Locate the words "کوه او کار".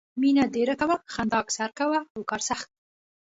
1.79-2.41